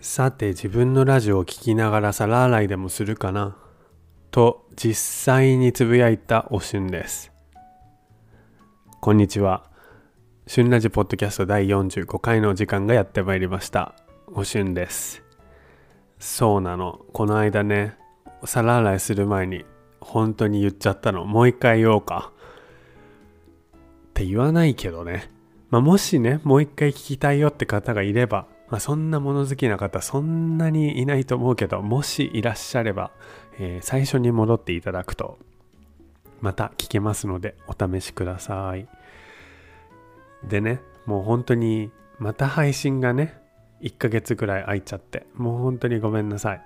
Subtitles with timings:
[0.00, 3.56] さて自分のラジオを聴きながら皿洗いでもするかな？
[4.32, 7.30] と実際につぶやいたおしゅんです。
[9.00, 9.64] こんにちは。
[10.48, 13.94] 旬ラジポッドキャスト第45回の時間がやってまいりました。
[14.26, 15.22] おしゅんです。
[16.18, 17.00] そうなの。
[17.12, 17.96] この間ね
[18.44, 19.64] 皿洗いする前に
[20.00, 21.26] 本当に言っちゃったの。
[21.26, 22.32] もう一回言おうか。
[24.18, 25.30] って言わないけどね。
[25.70, 33.12] まあ、もしねもう一回聞きたいよって方がいればまあ、そんな物好きな方そんなにいないと思うけどもしいらっしゃれば、
[33.58, 35.38] えー、最初に戻っていただくと
[36.42, 38.86] また聞けますのでお試しください。
[40.46, 43.40] でねもう本当にまた配信がね
[43.82, 46.62] 1ヶ月ぐらい空いちゃってもう本当にごめんなさい。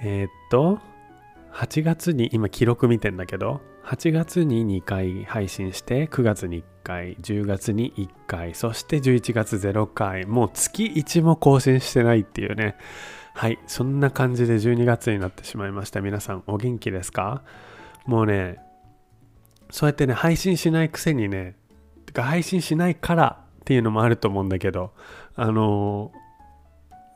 [0.00, 0.78] えー、っと
[1.52, 12.76] 8月に今記録見てんだけど8月に2回配信して9月に1回10月に1回そして11月0回もう月1も更新してないっていうね。
[13.32, 16.00] はいそんな感じで12月になってしまいました。
[16.00, 17.42] 皆さんお元気ですか？
[18.06, 18.58] もうね
[19.70, 21.54] そうやってね配信しないくせにね
[22.06, 24.94] てか配信しないからっていうのもあると思うんだけど
[25.36, 26.10] あの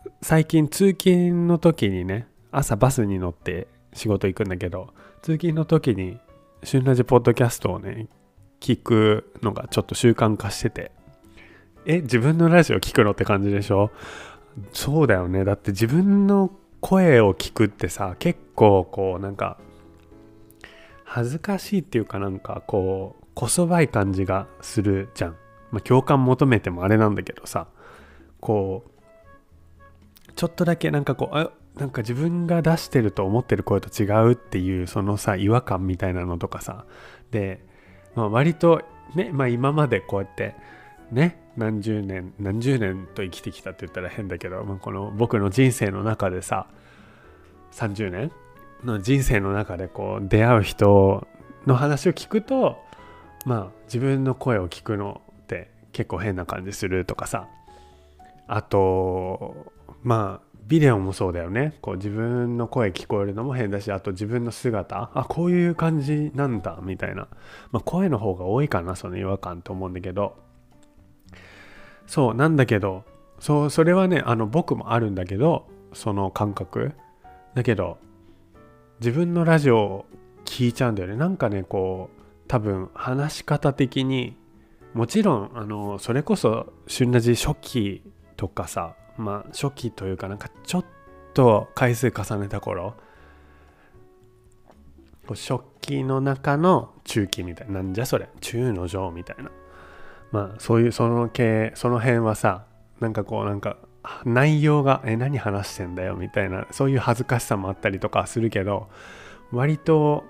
[0.07, 6.21] ー、最近通勤の時にね朝バスに乗って仕事行くんだけど通勤の時に
[6.63, 8.09] 旬ラジポッドキャストをね
[8.61, 10.93] 聞くのがちょっと習慣化してて。
[11.87, 13.91] え自分のラジオ聞くのって感じでしょ？
[14.73, 15.45] そうだよね。
[15.47, 19.57] だって自分の声を聞くってさ結構こうなんか
[21.05, 25.37] 恥ずかしいっていうかなんかこうこそばい感じがするじゃん、
[25.71, 27.67] まあ、共感求めてもあれなんだけどさ
[28.41, 31.51] こうちょっとだけなんかこうあ
[31.81, 36.85] なんか自分が出してると思ってる声と違うっていうそのさ違和感みたいなのとかさ。
[37.31, 37.65] で、
[38.15, 38.83] まあ、割と
[39.15, 40.55] ね、まあ、今までこうやって
[41.11, 46.67] ね何十年何十年と生きてきたって言ったら変だけど、まあ、この僕の人生の中でさ
[47.73, 48.31] 30年
[48.85, 51.27] の人生の中でこう出会う人
[51.65, 52.77] の話を聞くと
[53.47, 57.49] まあ自分の声を聞くのって結構変な感じするとかさ。
[58.53, 61.75] あとまあビデオもそうだよね。
[61.81, 65.11] こう自分の声聞こえるのも変だしあと自分の姿。
[65.15, 67.29] あこういう感じなんだみたいな、
[67.73, 70.37] まあ、声の方が多いかなその違和感と思うんだけど。
[72.07, 73.05] そうなんだけど
[73.39, 76.93] そうそれはねあの僕もあるんだけどその感覚。
[77.55, 77.99] だけど
[79.01, 80.07] 自分のラジオを
[80.45, 81.17] 聞いちゃうんだよね。
[81.17, 84.37] なんかねこう多分話し方的に
[84.93, 88.03] もちろんあのそれこそ旬ラジ初期
[88.37, 90.85] とかさまあ初期というかなんかちょっ
[91.35, 92.95] と回数重ねた頃
[95.29, 99.51] 初期の中の中期みたいななんじゃそれ中の上みたいな。
[100.33, 102.65] まあそういうその系その辺はさ
[103.01, 103.77] なんかこうなんか
[104.25, 108.89] 内容がえ何話してんだよみたいなそういう恥ずかしさもあったりとかするけど
[109.53, 110.25] 割と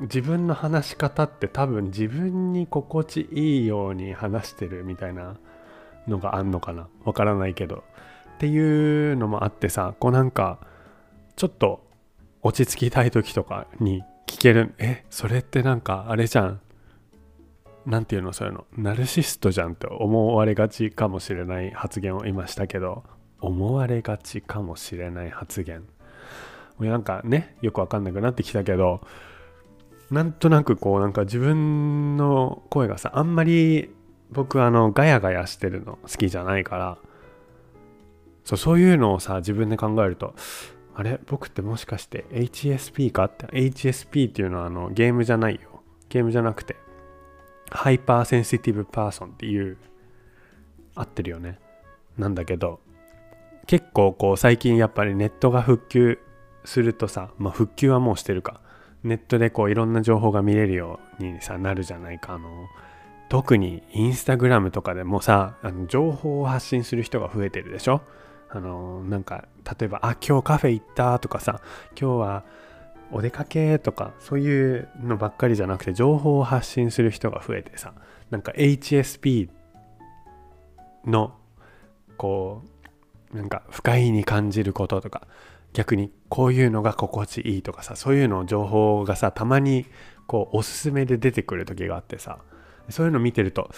[0.00, 5.36] 自分の話し方って多分自分に心地いいように話してるみたいな
[6.08, 6.88] のがあんのかな。
[7.04, 7.84] わからないけど。
[8.42, 10.58] っていうのもあってさこうなんか
[11.36, 11.86] ちょっと
[12.42, 14.74] 落ち着きたい時とかに聞ける。
[14.78, 16.60] えそれってなんかあれじゃん。
[17.86, 18.66] 何て言うのそういうの。
[18.76, 23.04] ナルシストじゃんって思われがちかもしれない発言を今したけど
[23.40, 25.82] 思われがちかもしれない発言。
[25.82, 25.84] も
[26.80, 29.06] うなんかねよくわかんなくなってきたけど
[30.10, 33.94] なんとなくこうなんか自分の声がさあんまり
[34.32, 36.98] 僕あのガヤガヤしてるの好きじゃないから
[38.44, 40.34] そうそういうのをさ自分で考えると
[40.94, 41.20] あれ？
[41.26, 43.24] 僕ってもしかして HSP か？
[43.24, 45.82] って HSP っていうのはあのゲームじゃないよ。
[46.08, 46.76] ゲームじゃなくて
[47.70, 49.78] Hyper Sensitive Person っていう
[50.94, 51.58] 合ってるよね。
[52.18, 52.80] なんだけど
[53.66, 56.18] 結構こう最近やっぱりネットが復旧
[56.64, 58.60] するとさまあ復旧はもうしてるか。
[59.02, 62.34] ネットでこういろんな情報が見れるようにさなるじゃないか。
[62.34, 62.66] あの
[63.30, 68.02] 特にインスタグラムとかでもさあの情報を発信する人が増えてるでしょ？
[68.54, 69.46] あのなんか
[69.78, 71.62] 例えば「あ今日カフェ行った」とかさ
[71.98, 72.44] 「今日は
[73.10, 77.94] お出かけ」とかそういうのばっかりじゃなくて情報を発信する人が増えてさ
[78.30, 79.48] なんか HSP
[81.06, 81.34] の
[82.18, 82.62] こ
[83.32, 85.26] うなんか不快に感じることとか
[85.72, 89.86] 逆にこういうのが心地いいとかさそういうの情報がさたまに
[90.26, 92.38] こうおすすめで出てくる時があってさ
[92.90, 93.70] そういうの見てると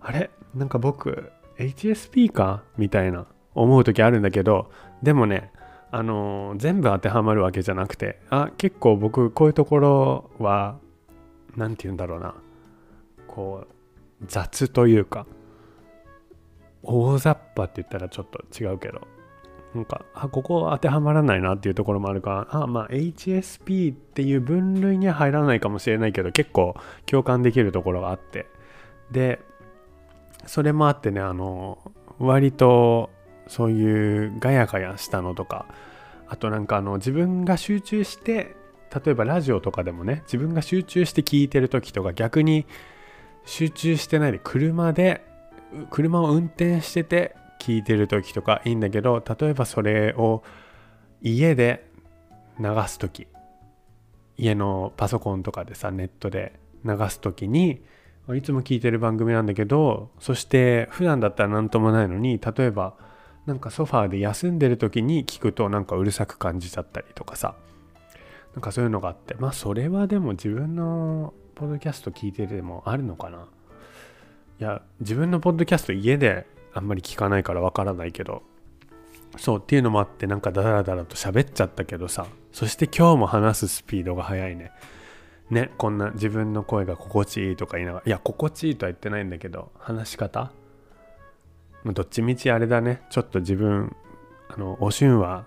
[0.00, 0.30] あれ？
[0.54, 2.62] なんか僕 HSP か？
[2.78, 4.70] みたいな思う時あるんだけど
[5.02, 5.50] でもね
[5.92, 10.78] あの、全部当てはまるわけじゃなくてあ結構僕こういうところは
[11.56, 12.34] 何て言うんだろうな。
[13.26, 15.26] こう雑というか
[16.82, 19.06] 大雑把って言ったらちょっと違うけど
[19.74, 26.74] なんかあここ当てはまらないなっていうところもあるからあまあ HSP っていう分類には入らないかもしれないけど結構
[27.06, 28.46] 共感できるところがあって。
[29.12, 29.40] で
[30.46, 31.78] それもあってねあの
[32.18, 33.10] 割と
[33.50, 35.66] そういうガヤガヤしたのとか
[36.28, 38.54] あとなんかあの自分が集中して
[39.04, 42.64] 例えばラジオとかでもね自分が集中して聞いてる時とか逆に
[43.44, 45.26] 集中してないで車で
[45.90, 50.44] 車を運転してて聞いてる時とかいいんだけど例えばそれを
[51.20, 51.90] 家で
[52.60, 53.26] 流す時
[54.36, 56.52] 家のパソコンとかでさネットで
[56.84, 57.82] 流す時に
[58.32, 62.94] いつも聞いてる番組なんだけどそして普段だったら何ともないのに例えば
[63.46, 67.54] なんかソファーで休んでる時に聞くとなんかうるさく感じちゃったりとかさ。
[68.54, 69.34] なんかそういうのがあって。
[69.34, 73.46] まあそれはでも自分のポッドキャスト聞いててもあるのかな。
[74.60, 78.42] いや自分のポッドキャスト家であんまり聞かないからわからないけど。
[79.36, 82.26] そうっていうのもあってなんかダラダラと喋っちゃったけどさ。
[82.52, 84.72] そして今日も話すスピードが速いね。
[85.50, 88.04] ねこんな自分の声が心地いいとか言いながら。
[88.06, 90.52] いや心地いいとは言ってないんだけど話し方
[91.84, 93.02] どっちみちあれだね。
[93.10, 93.94] ちょっと自分
[94.48, 95.46] あのおしゅんは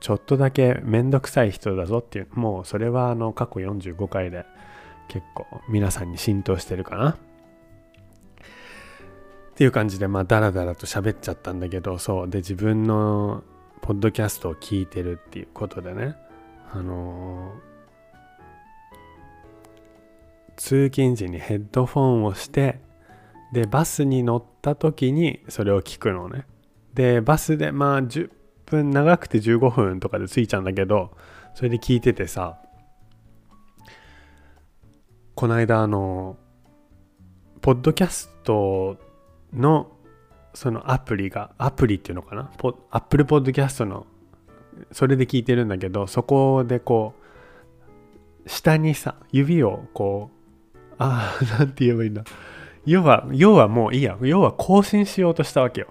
[0.00, 2.28] ちょっとだけめんどくさい人だぞっていう。
[2.34, 4.44] もうそれはあの過去45回で
[5.08, 7.10] 結構皆さんに浸透してるかな。
[7.10, 7.14] っ
[9.54, 12.28] ていう感じでまあダラダラと喋っちゃったんだけどそう。
[12.28, 13.42] で自分の
[13.82, 16.16] ポッドキャストを聞いてるっていうことでね。
[16.72, 17.70] あのー
[20.60, 22.80] 通勤時にヘッドフォンをして
[23.52, 26.46] でバスに乗った時にそれを聞くのね
[26.94, 28.30] でバスでまあ10
[28.66, 31.16] 分長くて15分とかで着いちゃうんだけど
[31.54, 32.58] それで聞いててさ
[35.34, 36.36] この間あの
[37.60, 38.96] ポッドキャスト
[39.52, 39.90] の
[40.54, 42.50] そのアプリがアプリっていうのかな？
[42.90, 44.06] アップルポッドキャストの
[44.92, 47.14] それで聞いてるんだけどそこでこ
[48.44, 52.24] う下にさ指をこうああ、なんて言えばいいんだ？
[52.86, 54.16] 要は、要はもういいや。
[54.20, 55.88] 要は更新しようとしたわけよ。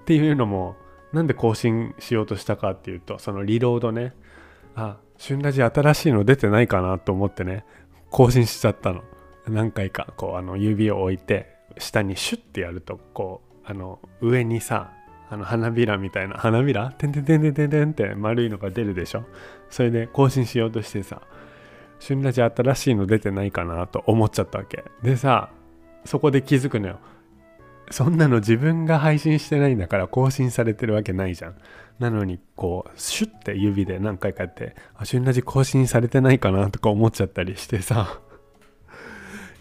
[0.00, 0.76] っていうのも、
[1.12, 4.14] なんで更新しようとしたかっていうと、そのリロードね。
[4.74, 7.64] あ、旬ラジ新しいの出てないかなと思ってね、
[8.10, 9.02] 更新しちゃったの。
[9.48, 14.92] 何回か、こう、あの、指を置いて、下にシュッてやると、こう、あの、上にさ、
[15.28, 16.92] あの花びらみたいな花びら？
[16.92, 19.24] てんてんてんてんてんてんって丸いのが出るでしょ？
[19.70, 21.20] それで更新しようとしてさ
[21.98, 25.50] 旬ラジ新しいの出てないかなと思っちゃったわけでさ
[26.06, 26.98] そこで気づくのよ。
[27.90, 31.56] そんなの自分が配信してないんだから更新されてるわけないじゃん。
[31.98, 38.20] なのにこうシュッて指で何回かやってあ旬ラジ更新されてないかなとか思っちゃったりしてさ。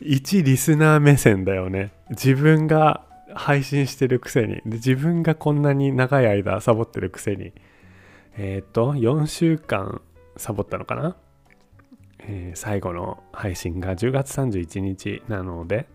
[0.01, 1.92] 一リスナー目線だよね。
[2.09, 4.56] 自分が配信してるくせに。
[4.56, 7.53] で自分がこんなに長い間サボってるくせに。
[8.38, 10.01] えっ、ー、と4週間
[10.36, 11.15] サボったのかな？
[12.19, 15.88] えー、最後の配信が10月31日なので、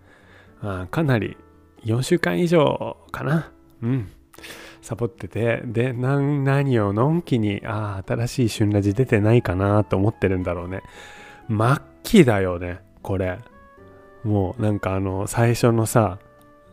[0.62, 1.37] あ、かなり
[1.85, 3.51] 4週間以上かな。
[3.83, 4.11] うん。
[4.83, 10.83] サボってて、で、何をのんきに、ああ、新しい旬ラジ出てないかなと思ってるんだろうね。
[11.49, 13.39] 末期だよね、これ。
[14.25, 16.19] もうなんかあの、最初のさ、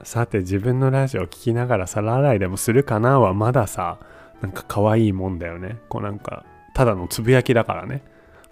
[0.03, 3.99] さて自分のラジオ聴きながら皿洗いでもするかなはまださ、
[4.41, 5.77] なんか可愛いもんだよね。
[5.89, 8.03] こうなんか、ただのつぶやきだからね。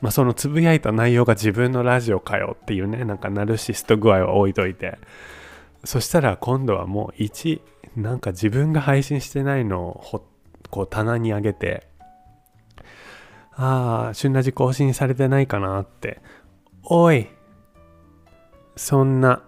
[0.01, 4.97] まあ、そのつぶやいた内容が自分のラジオかよっていうねなんかナルシスト具合を置いといて。
[5.85, 7.61] そしたら今度はもう1
[7.95, 10.25] なんか自分が配信してないのをほ
[10.69, 11.87] こう棚に上げて
[13.51, 16.21] ああ旬ラジ更新されてないかなって。
[16.87, 17.27] おい
[18.75, 19.43] そんな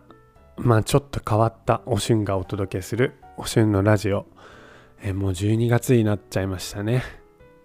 [0.55, 4.25] まあちょっと変わったおしゅんがお届けするおしゅんのラジオ。
[5.03, 7.03] えもう12月になっちゃいましたね。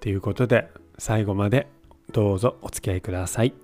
[0.00, 1.68] ということで最後まで
[2.12, 3.54] どうぞお付き合いください。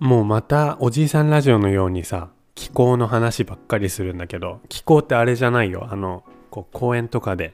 [0.00, 7.52] もうまたおじいさんラジオのようにさ気候の話ばっかりするんだけど気候ってあれじゃないよあのこう公園とかで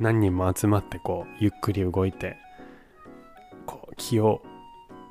[0.00, 2.36] 何人も集まってこうゆっくり動いて
[3.66, 4.42] こう気を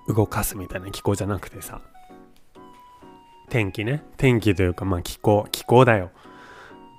[0.07, 1.81] 動かすみたいな気候じゃなくてさ
[3.49, 4.03] 天気ね。
[4.17, 6.11] 天気というかまあ気候気候だよ。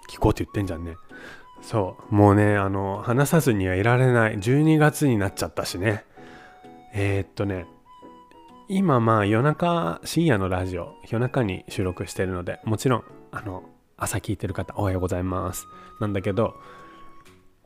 [0.08, 0.96] 気候って言ってんじゃんね。
[1.60, 2.14] そう。
[2.14, 4.38] もうねあの話さずにはいられない。
[4.38, 6.04] 12月になっちゃったしね。
[6.94, 7.66] えー、っとね
[8.68, 13.62] 今まあ夜中深夜のラジオ夜中に収録してるのでもちろんあの
[13.98, 15.66] 朝聞いてる方おはようございます。
[16.00, 16.54] なんだけど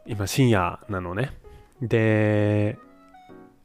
[0.07, 1.33] 今深夜なのね。
[1.81, 2.79] で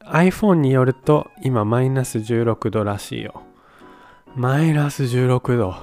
[0.04, 3.42] iPhone によると今マイナス16度らしいよ。
[4.34, 5.74] マイナス16度。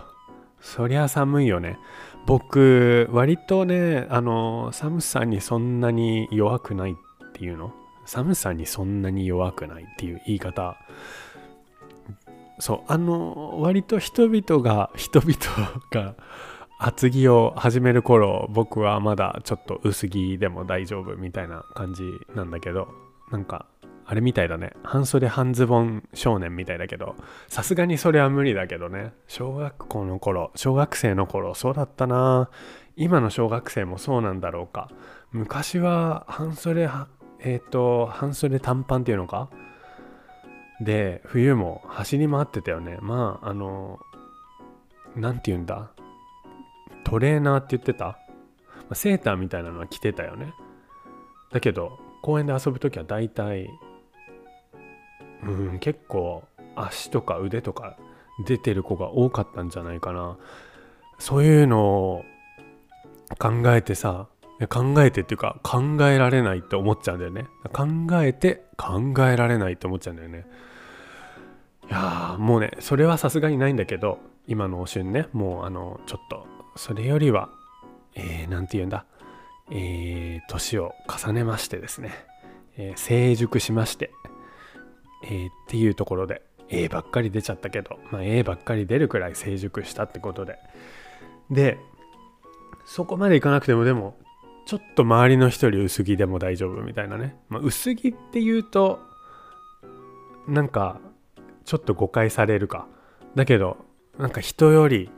[0.59, 1.77] そりゃ寒いよね。
[2.25, 6.95] 僕割とねあの寒さにそんなに弱くないっ
[7.33, 7.71] ていうの？
[8.05, 10.77] 寒さにそんなに弱くないっていう言い方。
[12.59, 16.15] そうあの割と人々が人々が
[16.87, 22.03] 厚着を始める頃僕はまだちょっと薄着でも大丈夫みたいな感じ
[22.35, 22.89] なんだけど
[23.31, 23.65] なんか
[24.05, 24.73] あれみたいだね。
[24.83, 27.15] 半袖半ズボン少年みたいだけど
[27.47, 29.13] さすがにそれは無理だけどね。
[29.27, 32.51] 小学校の頃小学生の頃そうだったな。
[32.95, 34.91] 今の小学生もそうなんだろうか。
[35.31, 36.87] 昔は半袖
[37.39, 39.49] えっ、ー、と半袖短パンっていうのか？
[40.81, 42.99] で冬も走り回ってたよね。
[43.01, 43.97] まああの
[45.15, 45.89] 何て言うんだ？
[47.05, 48.17] トレーナーって言ってた？
[48.89, 50.53] まセーターみたいなのは着てたよね。
[51.51, 53.69] だけど公園で遊ぶ時は大体
[55.43, 56.43] うん結構
[56.75, 57.95] 足とか腕とか
[58.45, 60.37] 出てる子が多かったんじゃないかな。
[61.19, 62.25] そういうのを
[63.39, 64.27] 考えてさ
[64.69, 67.45] 考えてっていうか考えられないって思っちゃうんだよね。
[67.71, 67.87] 考
[68.21, 70.45] えて考えられないって思っちゃうんだよね。
[71.87, 77.49] いやもうねそれはさすがにないんだけど今のお旬ねもうあのちょっとそれよりは
[78.17, 79.05] えー、て言うんだ？
[79.71, 82.13] えー、年を重ねましてですね、
[82.77, 84.11] えー、成熟しまして、
[85.25, 90.57] えー、っていうところで A ばっかり出ちゃったけど、まあ、A ばっかり出るくらい成熟したってことで。
[91.51, 91.77] で
[92.85, 94.17] そこまでいかなくてもでも
[94.65, 98.99] ちょっと周りの人より薄着でも大丈夫みたいなね、まあ、薄着っていうと
[100.47, 101.01] なんか
[101.65, 102.87] ちょっと誤解されるか。
[103.35, 103.77] だけど
[104.17, 105.11] なんか人より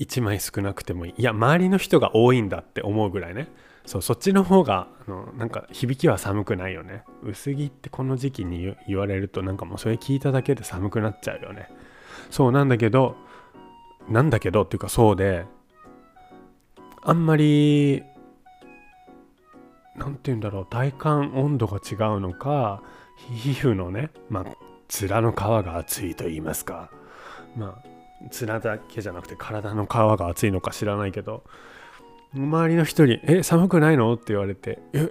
[0.00, 1.14] 1枚少なくてもいい。
[1.18, 3.48] いや周りの人が多いんだって思うぐらいね。
[3.84, 7.04] そうそっちの方があのなんか響きは寒くないよね。
[7.22, 11.68] 薄着ってこの時期に言われるとなんかもうそれ聞いただけで寒くなっちゃうよね。
[12.30, 13.16] そうなんだけど
[14.08, 15.44] なんだけどっていうかそうで
[17.02, 18.02] あんまり
[19.96, 22.82] 何て言うんだろう体感温度が違うのか
[23.16, 24.44] 皮膚のねまあ
[24.88, 26.90] 面の皮が厚いと言いますか。
[27.56, 27.89] まあ
[28.20, 31.42] 面だけじゃなくて体の皮が厚いのか知らないけど
[32.34, 35.10] 周りの人に「え寒くないの?」って言われて「え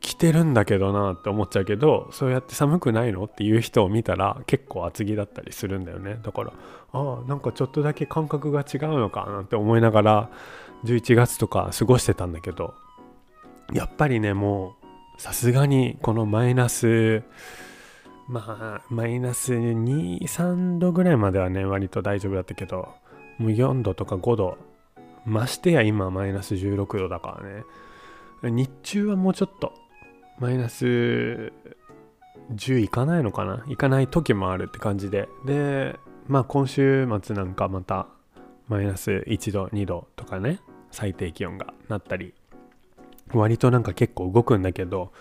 [0.00, 3.24] 着てるんだけどな」って思っちゃうけどそうやって寒くないの？
[3.24, 6.52] っていう人を見たら結構厚着だったりするんだよねだから
[6.92, 10.30] ああなんかちょっとだけ感覚が違うのかなって思いながら
[10.84, 12.74] 11月とか過ごしてたんだけど
[13.72, 14.76] やっぱりねも
[15.18, 17.22] うさすがにこのマイナス
[18.28, 22.88] まあマイナス23度ぐらいまではね割と大丈夫だったけど
[23.38, 24.58] もう4度とか5度
[25.24, 27.64] ましてや今マイナス16度だからね。
[28.42, 29.72] 日中はもうちょっと
[30.38, 31.52] マイナス
[32.54, 33.64] 10いかないのかな？
[33.68, 35.28] いかない時もあるって感じで。
[35.44, 35.96] で
[36.28, 38.06] まあ今週末なんかまた
[38.68, 42.34] マイナス1度2度とかね最低気温がなったり
[43.32, 45.12] 割となんか結構動くんだけど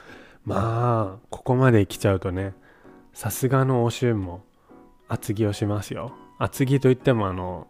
[0.46, 2.54] まあここまで来ちゃうとね
[3.16, 4.44] さすがのおしゅんも
[5.08, 6.12] 厚着をしますよ。
[6.38, 7.68] 厚着といってもあの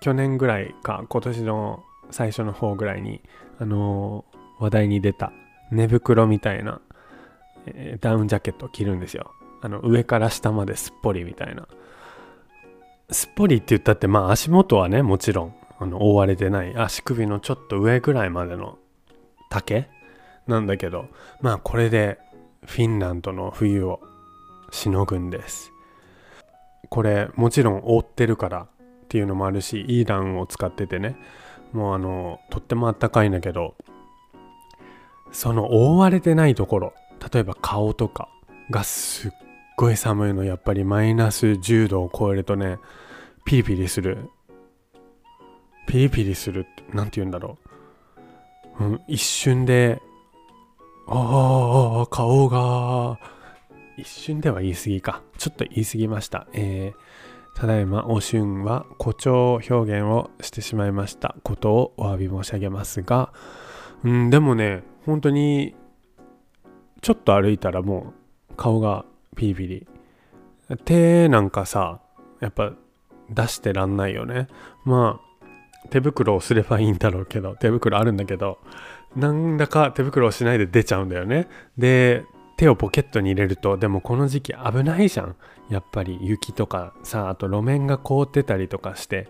[0.00, 3.22] 去年ぐらいか今年の最初の方ぐらいに
[3.60, 4.24] あの
[4.58, 5.32] 話題に出た
[5.70, 6.80] 寝袋みたいな、
[7.66, 9.30] えー、ダウンジャケットを着るんですよ。
[9.60, 11.68] あの上から下まですっぽりみたいな。
[13.12, 16.76] すっぽりって言ったってまあ足元はねもちろんあの覆われてない。
[16.76, 18.78] 足首のちょっと上ぐらいまでの
[19.48, 19.88] 丈
[20.48, 21.06] なんだけど
[21.40, 22.18] まあこれで
[22.66, 24.00] フィンランドの冬を
[24.70, 25.72] しのぐんです。
[26.88, 28.66] これもちろん覆ってるからっ
[29.08, 31.16] ていうのもあるしイーランを使っててね。
[31.72, 33.74] もうあのとってもあったかいんだけど
[35.32, 36.92] その覆われてないところ
[37.32, 38.28] 例えば顔とか
[38.70, 39.30] がすっ
[39.76, 42.78] ごい寒いのやっぱりマイナス10度を超えるとね
[43.44, 44.28] ピリピリする。
[45.86, 47.58] ピリピリするって何て言うんだろ
[48.78, 50.00] う、うん、一瞬で
[51.06, 53.18] ああ、顔が、
[53.96, 55.22] 一瞬では言い過ぎか。
[55.38, 56.46] ちょっと言い過ぎました。
[56.52, 63.32] えー、ただいま、おしゅんは誇張表現をしてしまいましたことをお詫び申し上げますが、
[64.04, 65.74] うん、でもね、本当に、
[67.00, 68.14] ちょっと歩いたらも
[68.50, 69.04] う顔が
[69.36, 69.86] ピリピリ。
[70.84, 72.00] 手なんかさ、
[72.40, 72.72] やっぱ
[73.28, 74.48] 出してらんないよね。
[74.84, 78.58] まあ、手袋をすればいいんだろうけど、手袋あるんだけど、
[79.16, 81.48] なんだか手袋をしないで出ちゃうんだよね。
[81.76, 82.24] で、
[82.56, 85.36] 手をポケットに入れるとでもこの時期危ないじゃん。
[85.68, 89.28] やっぱり雪とかさあと路面が凍ってたりとかして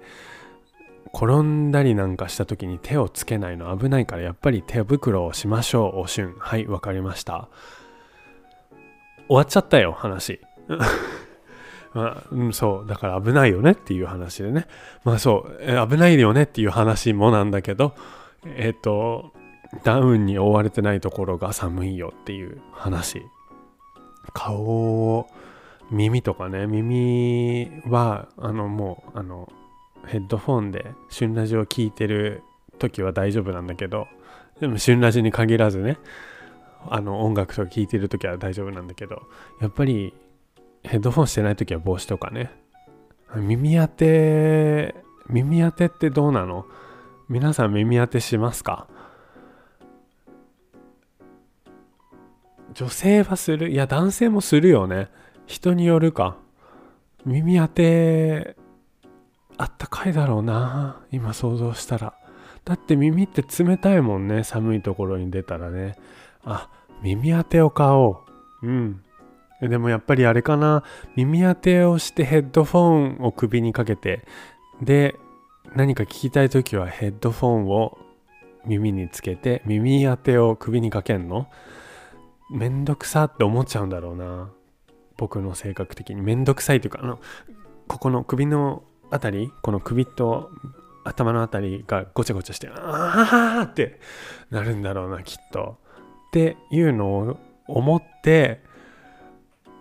[1.14, 6.34] 転んだりなんかした時に手をつけないの危ないからやっぱり手袋をしましょうおしゅん。
[6.38, 7.48] はいわかりました。
[9.28, 10.40] 終わっちゃったよ話。
[11.94, 12.88] まあ、うん、そう。
[12.88, 14.66] だから危ないよねっていう話でね。
[15.04, 15.88] まあそう。
[15.88, 17.94] 危ないよねっていう話もなんだけど
[18.44, 19.32] えっ、ー、と
[19.84, 23.22] ダウンに覆われてないところが寒いよっていう話。
[24.34, 25.26] 顔を
[25.90, 29.52] 耳とかね耳はあのもうあの
[30.06, 32.42] ヘッドフォンで旬ラジを聴いてる
[32.78, 34.06] 時は大丈夫なんだけど
[34.60, 35.98] でも旬ラジに限らずね
[36.88, 39.22] あの音楽とか聴いてる時は大丈夫なんだけど
[39.60, 40.14] やっぱり
[40.82, 42.50] ヘッドフォンしてない時は帽子とかね
[43.34, 44.94] 耳当て
[45.28, 46.66] 耳当てってどうなの？
[47.28, 48.88] 皆さん耳当てしますか？
[52.74, 53.70] 女性はする。
[53.70, 55.08] いや男性もするよね。
[55.46, 56.36] 人によるか。
[57.24, 58.56] 耳当て
[59.58, 61.00] あったかいだろうな。
[61.10, 62.14] 今想像したら。
[62.64, 64.44] だって耳って冷たいもんね。
[64.44, 65.96] 寒いところに出たらね。
[66.44, 66.68] あ
[67.02, 68.22] 耳当てを買お
[68.62, 68.66] う。
[68.66, 69.02] うん。
[69.60, 70.82] でもやっぱりあれかな。
[71.16, 74.24] 耳当てをしてヘッドフォンを首にかけて。
[74.80, 75.16] で
[75.76, 77.98] 何か聞きたい時はヘッドフォンを
[78.66, 81.48] 耳につけて耳当てを首にかけんの？
[82.52, 84.50] めんどくさって思っちゃうんだろうな。
[85.16, 86.22] 僕の性格的に。
[86.22, 87.18] めんどくさいというかあの
[87.88, 90.50] ここの首のあたりこの首と
[91.04, 94.00] 頭のあたりがごちゃごちゃしてああって
[94.50, 95.78] なるんだろうなきっと。
[96.28, 98.62] っていうのを思って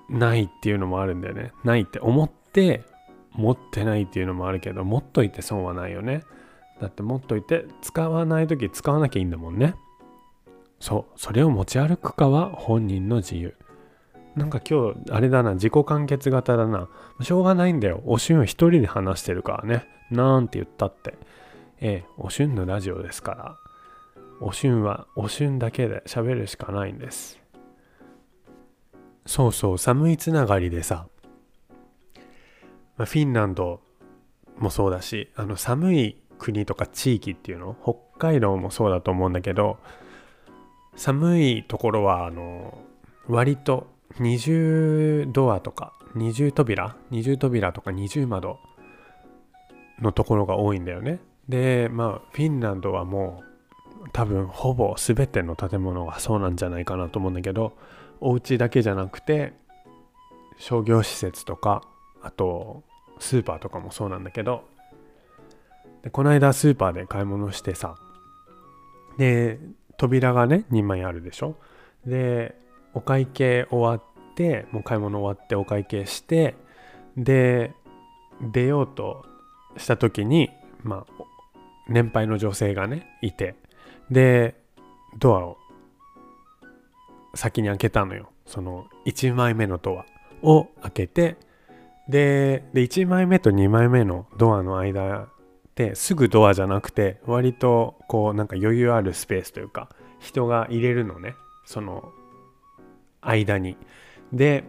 [0.09, 1.53] ないっていうのもあるんだよね。
[1.63, 2.83] ないって思って
[3.31, 6.23] 持ってないっていうのもあるけど持っといて損はないよね。
[6.81, 9.75] だって持っといて使わない時使わなきゃいいんだもんね。
[10.81, 13.55] そうそれを持ち歩くかは本人の自由
[14.35, 16.87] なんか今日、あれだな、自己完結型だな。
[17.21, 18.01] しょうがないんだよ。
[18.05, 19.85] おしゅんは一人で話してるからね。
[20.09, 21.17] なんて言ったって。
[21.81, 23.55] ええ、おしゅんのラジオですから。
[24.39, 27.41] おしゅんはおしゅんだけで喋るしかないんです。
[29.25, 31.07] そうそう、寒いつながりでさ、
[32.95, 33.81] まあ、フィンランド
[34.57, 39.77] もそうだし、あの寒い国とか地域っていうの、北海道もそうだと思うんだけど、
[40.95, 42.77] 寒いところは、あの、
[43.27, 43.87] 割と
[44.19, 48.59] 二重ドアとか二重扉二重扉とか二重窓
[50.01, 51.19] のところが多いんだよね。
[51.47, 53.43] でまあフィンランドはも
[54.03, 57.73] う多分ほぼ全ての建物がそうなんじゃないかなと思うんだけど
[58.19, 59.53] お家だけじゃなくて
[60.57, 61.83] 商業施設とか
[62.21, 62.83] あと
[63.19, 64.63] スーパーとかもそうなんだけど
[66.03, 67.95] でこの間スーパーで買い物してさ
[69.17, 69.59] で
[70.01, 71.57] 扉がね2枚あるでしょ？
[72.07, 72.55] で
[72.95, 76.55] お会計終わってもう買い物終わってお会計して
[77.15, 77.71] で
[78.41, 79.23] 出ようと
[79.77, 80.49] した時に
[80.81, 81.23] まあ
[81.87, 83.53] 年配の女性がねいて
[84.09, 84.55] で
[85.19, 85.57] ドアを
[87.35, 88.31] 先に開けたのよ。
[88.47, 90.05] その1枚目のドア
[90.41, 91.37] を開けて
[92.09, 95.27] でで1枚目と2枚目のドアの間
[95.95, 99.89] すぐドアじゃなくて割とこうなんか余裕あるスペースというか
[100.19, 102.11] 人が入れるのねその
[103.21, 103.77] 間に。
[104.33, 104.63] で、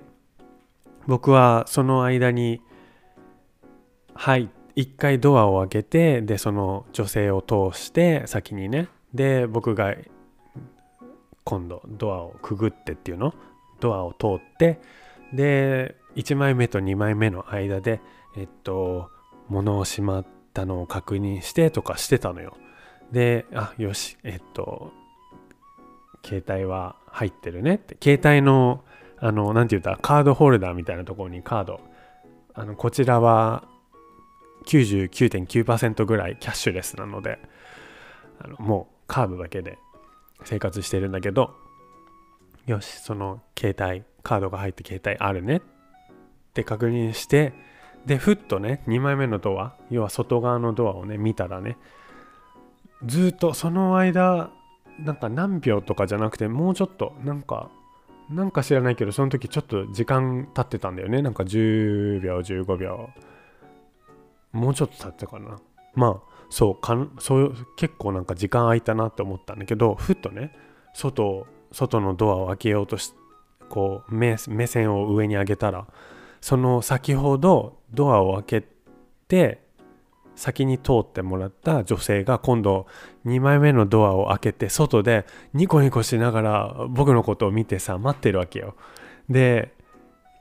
[1.07, 2.61] 僕はその間に、
[4.15, 9.95] はい、一回ドアを開けて、で、その女性を通して先にね、で、僕が
[11.45, 13.35] 今度ドアをくぐってっていうの？
[13.81, 14.81] ドアを通って、
[15.33, 18.01] で、1枚目と2枚目の間で、
[18.37, 19.11] えっと、
[19.49, 22.57] 物をしまってたのを確認してとかしてたのよ。
[23.11, 24.93] で、あ、よし、えっと、
[26.25, 28.85] 携帯は入ってるねって、携帯の、
[29.19, 30.01] あの、なんて言った？
[30.01, 31.81] カードホルダーみたいなところにカード、
[32.55, 33.65] あの、こちらは
[34.67, 37.39] 99.9%ぐらいキャッシュレスなので、
[38.41, 39.79] あのもうカードだけで
[40.45, 41.55] 生活してるんだけど、
[42.67, 45.61] よし、その携帯、カードが入って携帯あるねっ
[46.55, 47.53] て確認して、
[48.07, 51.77] で、ふっとね、2枚目のドア、要は外側のドアをね、見たらね、
[53.05, 54.51] ずっとその間、
[54.99, 57.71] なんか何秒とかじゃなくてもうちょっとなんか
[58.31, 61.23] なんか知らないけどその時ちょっと時間経ってたんだよね。
[61.23, 63.11] なんか10秒15秒。
[64.53, 65.59] もうちょっと経ってたかな。
[65.95, 70.55] まあそうかんそう結構なんか時間空いたなって思ったんだけどふっとね
[70.95, 73.15] 外外のドアを開けようとし
[73.69, 75.87] こう目目線を上に上げたら
[76.43, 78.67] その先ほどドアを開け
[79.29, 79.63] て
[80.35, 82.87] 先に通ってもらった女性が今度
[83.27, 85.25] 2枚目のドアを開けて外で
[85.55, 88.75] ニコニコしながら僕のことを見てさ待ってるわけよ。
[89.31, 89.73] で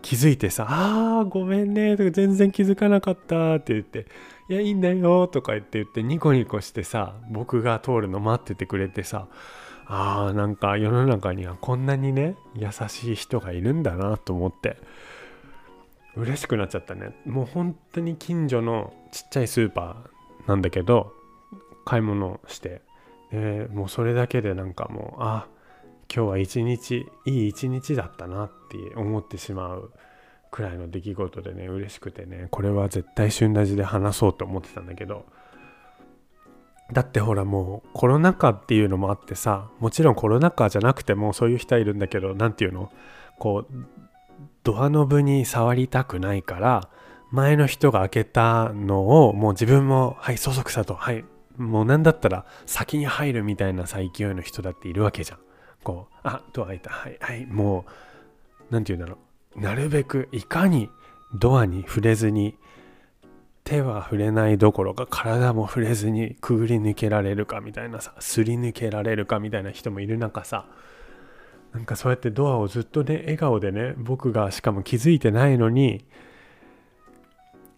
[0.01, 4.07] 気づいてさ「あーごめんね」とか「全然気づかなかった」って言って
[4.49, 9.27] 「いやいいんだよ」とか言って言ってニコニコしてさ僕が通るの待っててくれてさ
[9.85, 14.77] あーなんか世の中にはこんなにね優しい人がいるんだなと思って。
[16.15, 17.15] 嬉しくなっちゃったね。
[17.25, 21.13] もう本当に近所のちっちゃいスーパーなんだけど
[21.85, 22.81] 買い物して。
[23.31, 25.47] でもうそれだけでなんかもうあ
[26.13, 29.91] 今日は一日いい一日だったなって思ってしまう
[30.51, 32.47] くらいの出来事でね嬉しくてね。
[32.51, 35.25] これは絶対旬ラジで話そうと思ってたんだけど。
[36.91, 42.91] だってほらもうコロナ禍っていうのもあってさもちろんコロナ禍じゃなくてもそういう人はいるんだけど何て言うの？
[43.39, 43.73] こう
[44.63, 46.89] ドアノブに触りたくないから
[47.31, 50.95] 前の人が開けたのをもう自分もはいそそくさと。
[50.95, 51.23] はい。
[51.57, 55.39] もう何だったら先に入るみたいなさ勢いの人だっているわけじゃん。
[55.83, 56.91] こうあドア開いた。
[56.91, 57.45] はいはい。
[57.45, 59.17] もう何て言うんだろ
[59.55, 59.61] う。
[59.61, 60.89] なるべくいかに
[61.33, 62.57] ドアに触れずに
[63.63, 70.65] 手は触れないどころか体も触れずにくぐり抜けられるかみたいなさすり抜けられるかみたいな人もいる中さ
[71.73, 76.05] なんかそうやってドアをずっとね笑顔でね僕がしかも気づいてないのに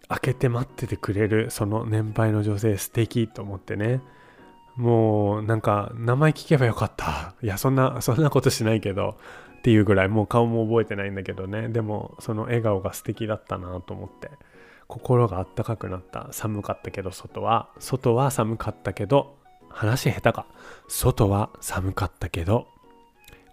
[0.08, 4.00] 開けて待っててくれるその年配の女性素敵と思ってね。
[4.76, 7.34] もうなんか名前聞けばよかった。
[7.42, 9.16] いやそんなそんなことしないけど
[9.58, 11.68] っていうぐらいもう顔も覚えてないんだけどね。
[11.68, 14.30] でもその笑顔が素敵だったなと思って。
[14.86, 16.28] 心があったかくなった。
[16.32, 17.70] 寒かったけど外は。
[17.78, 19.38] 外は寒かったけど
[19.70, 20.46] 話下手か。
[20.88, 22.68] 外は寒かったけど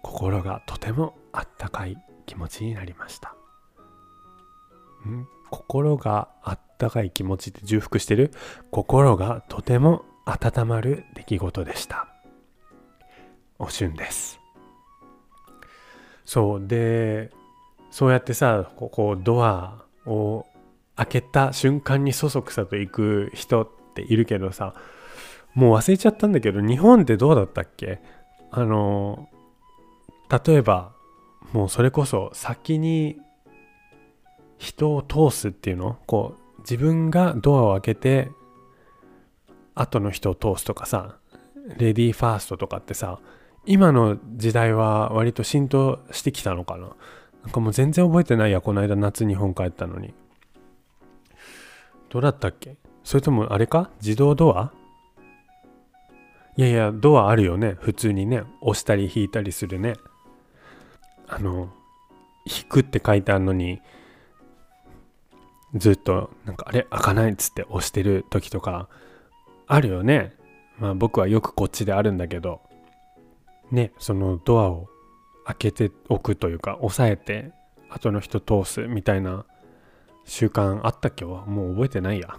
[0.02, 3.34] 心がとてもあったかい気持ちになりました。
[5.08, 5.26] ん？
[5.50, 8.32] 心があったかい気持ちって重複してる？
[8.70, 12.08] 心がとても温まる出来事でした。
[13.58, 14.40] おしゅんです。
[16.24, 16.66] そう。
[16.66, 17.30] で
[17.90, 20.46] そうやってさここドアを
[20.96, 24.74] 開けた瞬間にそそくさと行く人っているけどさ
[25.54, 28.00] もう忘れちゃったんだけど日本ってどうだったっけ？
[28.50, 29.28] あの
[30.32, 30.92] 例えば
[31.52, 33.18] もうそれこそ先に
[34.56, 35.98] 人を通すっていうの？
[36.06, 38.30] こう自分がドアを開けて
[39.74, 41.16] 後の人を通すとかさ
[41.76, 43.18] レディーファーストとかってさ
[43.66, 46.96] 今の時代は割と浸透してきたのかな？
[47.42, 50.14] なんかもう全然覚えてないやこの間夏日本帰ったのに。
[52.08, 52.76] どうだったっけ？
[53.04, 53.90] それともあれか？
[54.00, 54.72] 自動ドア？
[56.56, 57.76] いやいやドアあるよね。
[57.80, 58.44] 普通にね。
[58.60, 59.94] 押したり引いたりするね。
[61.34, 61.70] あの
[62.44, 63.80] 引くって書いてあるのに
[65.74, 68.88] ずっとなんかあれ開かないっつって押してる時とか
[69.66, 70.34] あるよね。
[70.78, 72.60] まあ僕はよくこっちであるんだけど
[73.70, 74.88] ねそのドアを
[75.46, 77.52] 開けておくというか押さえて
[77.88, 79.46] 後の人通すみたいな
[80.24, 81.24] 習慣あったっけ？
[81.24, 82.36] はもう覚えてないや。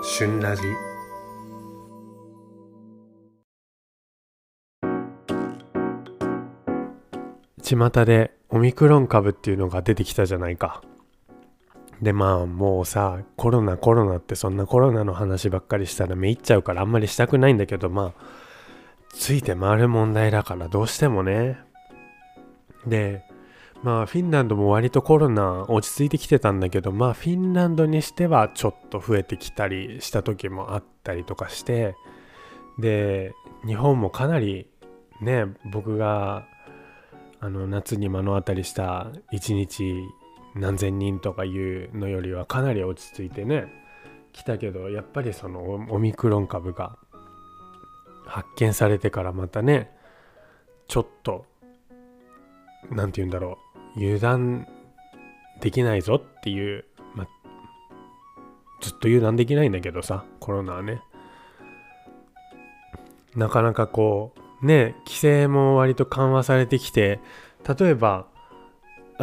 [0.05, 0.61] 旬ラジ。
[7.61, 10.81] 巷でオミクロン株っていうのが出てきたじゃないか
[12.01, 18.23] でまあもうさコロナコロナってそんなコロナの話ばっかりしたらめいっちゃうからあんまりしたくないんだけどまあ
[19.13, 21.59] ついて回る問題だからどうしてもね。
[22.87, 23.23] で
[23.83, 31.95] まあフィンランドも割とコロナ落ち着いてきてたんだけどまあフィンランドにしてはちょっと増えてきたりした時もあったりとかして
[32.79, 33.33] で
[33.65, 34.67] 日本もかなり
[35.21, 36.45] ね僕が
[37.39, 39.93] あの夏に目の当たりした1日
[40.55, 43.71] 何千人とかいうのよりはかなり落ち着いてね
[44.33, 46.97] 来たけどやっぱりそのオミクロン株が
[48.25, 49.91] 発見されてからまたね
[50.87, 51.45] ちょっと
[52.89, 53.57] 何て言うんだろ
[53.95, 54.67] う油断
[55.61, 57.27] できないぞっていう、ま
[58.81, 61.01] ずっと油断できないんだけどさコロナはね。
[63.35, 67.21] なかなかこうね規制も割と緩和されてきて
[67.79, 68.27] 例えば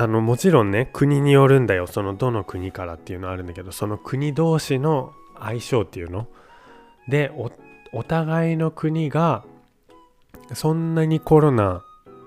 [0.01, 1.89] あのもちろんね国によるんだよ。
[1.89, 6.29] そのどの国からっていうのはあるんだけどその国同士の相性っていうの。
[7.09, 7.33] で
[7.93, 9.45] お互いの国が
[10.55, 11.83] そんなにコロナ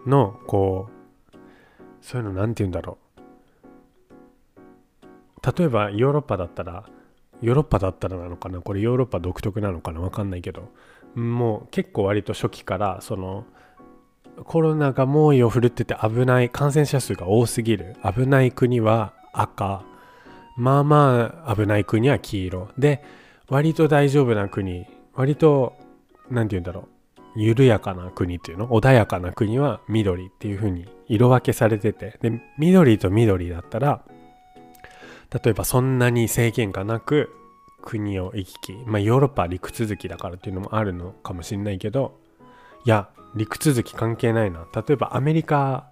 [0.05, 1.37] のこう
[2.01, 2.97] そういうの何て言うんだろ
[5.43, 5.57] う。
[5.57, 6.83] 例えばヨーロッパだったら
[7.41, 8.59] ヨーロッパだったらなのかな？
[8.59, 10.01] これヨーロッパ独特なのかな？
[10.01, 10.69] わかんないけど。
[11.15, 13.45] もう結構割と初期からその
[14.43, 17.95] コロナが猛威を振るってて危ない感染者数が多すぎる。
[18.03, 19.83] 危ない国は赤。
[20.57, 22.69] まあまあ危ない国は黄色。
[22.77, 23.03] で
[23.47, 24.85] 割と大丈夫な国。
[25.13, 25.73] 割と
[26.29, 26.87] 何て言うんだろ
[27.35, 27.39] う。
[27.39, 28.67] 緩やかな国っていうの？
[28.67, 32.17] 穏やかな国は緑っていう風に色分けされてて。
[32.21, 34.01] で緑と緑だったら
[35.31, 37.29] 例えばそんなに制限がなく
[37.81, 38.73] 国を行き来。
[38.85, 42.19] まあヨーロッパは陸続きだからっていうのもあるのかもしれないけど。
[42.83, 44.65] いや陸続き関係ないな。
[44.73, 45.89] 例えばアメリカ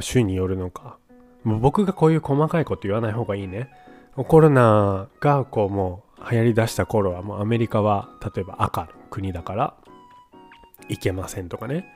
[0.00, 0.98] 州によるのか。
[1.42, 3.70] もう僕がこういう細かいこと言わない方がいいね。
[4.16, 9.74] コロナがこうもう流行りだした頃はもうアメリカは例えば赤の国だから
[10.88, 11.86] 行けませんとかね。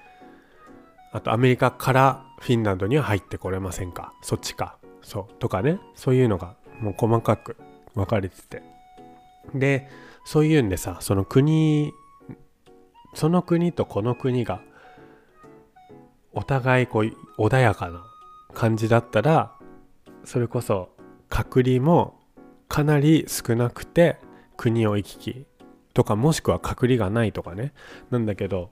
[1.13, 4.13] あとアメリカからフィンランドには入ってこれませんか。
[4.23, 4.77] そっちか。
[5.03, 5.35] そう。
[5.39, 5.81] とかね。
[5.95, 7.57] そういうのがもう細かく
[7.95, 8.63] 分かれてて。
[9.55, 9.89] で
[10.25, 11.93] そういうんでさその国
[13.15, 14.61] その国とこの国が
[16.33, 18.05] お互いこう穏やかな
[18.55, 19.53] 感じだったら
[20.25, 20.91] それこそ
[21.29, 22.21] 隔離も
[22.69, 24.19] かなり少なくて
[24.57, 25.47] 国を行き来
[25.95, 27.73] とかもしくは隔離がないとかね。
[28.11, 28.71] なんだけど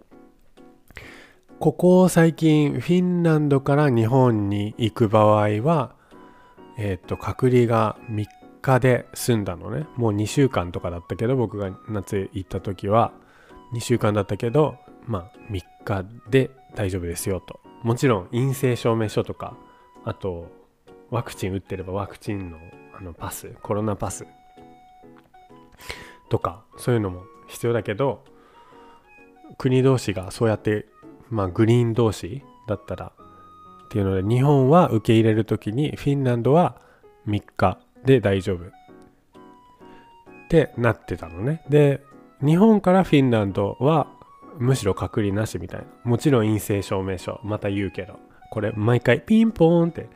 [1.58, 5.96] ここ最近フィンランドから日本に行く場合は
[6.76, 8.26] えっ、と隔離が3
[8.62, 9.86] 日で済んだのね。
[9.96, 13.12] もう2週間とかだったけど僕が夏行った時は。
[13.72, 14.76] 2週間だったけど
[15.06, 17.60] まあ3日で大丈夫ですよと。
[17.82, 19.56] もちろん陰性証明書とか
[20.04, 20.50] あと
[21.10, 22.58] ワクチン打ってればワクチンの
[22.98, 24.26] あのパスコロナパス
[26.28, 28.24] とかそういうのも必要だけど
[29.56, 30.86] 国同士がそうやって
[31.30, 33.12] まあグリーン同士だったら
[33.84, 36.80] っていうので日本は受け入れる時にフィンランドは
[37.26, 38.70] 3日で大丈夫っ
[40.50, 41.62] てなってたのね。
[41.68, 42.02] で
[42.44, 44.06] 日本からフィンランドは
[44.58, 45.86] むしろ隔離なしみたいな。
[46.04, 48.18] もちろん陰性証明書また言うけど。
[48.50, 50.08] これ毎回ピンポーンって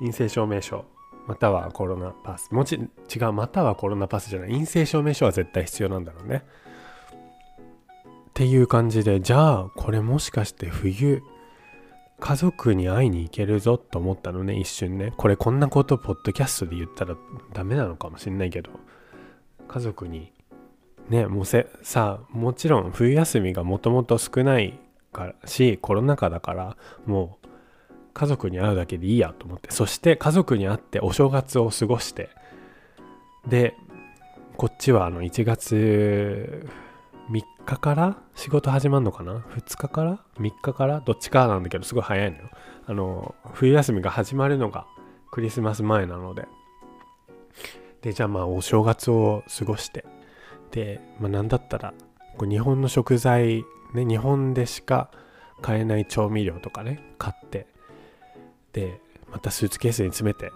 [0.00, 0.84] 陰性証明書
[1.26, 2.50] またはコロナパス。
[2.50, 4.50] もち違うまたはコロナパスじゃない。
[4.50, 6.44] 陰性証明書は絶対必要なんだろうね。
[8.30, 11.22] っていう感じでじゃあこれもしかして冬
[12.20, 15.12] 家族に会いに行けるぞと思ったのね一瞬ね。
[15.16, 17.16] これこんなことポッドキャストで言ったら
[17.52, 18.70] ダメなのかもしんないけど
[19.68, 20.32] 家族に
[21.10, 24.78] ねもうせさあもちろん冬休みがもともと少ない
[25.12, 27.48] からしコロナ禍だからもう
[28.14, 29.70] 家族に会うだけでいいやと思って。
[29.70, 32.30] そして家族に会ってお正月を過ごして
[33.46, 33.74] で
[34.56, 36.66] こっちはあの1月
[37.30, 41.00] 3日から仕事始まるのかな？2日から？3日から？
[41.00, 42.50] どっちかなんだけどすごい早いのよ。
[42.86, 44.86] あの冬休みが始まるのが
[45.30, 46.46] クリスマス前なので。
[48.02, 50.04] でじゃあまあお正月を過ごして。
[50.70, 51.94] で、まあ、何だったら
[52.36, 55.10] こう日本の食材ね日本でしか
[55.62, 57.66] 買えない調味料とかね買って
[58.72, 60.50] でまたスーツケースに詰めて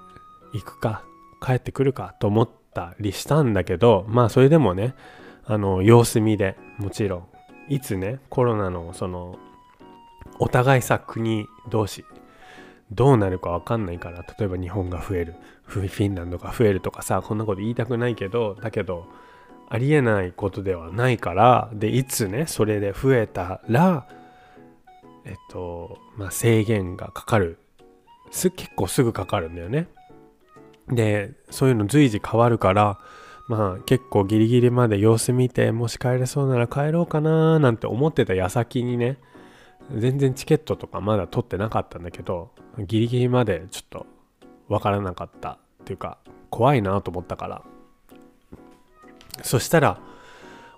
[0.53, 1.05] 行くか
[1.43, 4.95] 帰ってくるかと思ったりしたんだけどまあそれでもね
[5.47, 7.29] あの様子見でもちろん
[7.69, 9.39] いつねコロナのその
[10.39, 12.05] お互いさ国同士
[12.91, 15.35] どうなるか分かんないから例えば日本が増える
[15.67, 19.07] フィンランドが増えるとかさこんなこと言いたくないけどだけど
[19.69, 24.07] ありえないことではないからでいつねそれで増えたら
[25.25, 27.59] えっとまあ制限がかかる。
[28.31, 29.89] す結構すぐかかるんだよね。
[30.89, 32.99] でそういうの随時変わるから
[33.49, 39.19] まあ結構ギリギリまで様子見てもし帰れそうなら帰ろうかななんて思ってた矢先にね
[39.97, 44.07] 全然チケットとかまだ取ってなかったんだけどギリギリまでちょっと
[44.69, 46.19] わからなかったっていうか
[46.51, 47.63] 怖いなと思ったから。
[49.43, 50.01] そしたら